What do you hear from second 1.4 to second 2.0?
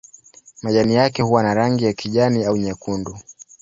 na rangi ya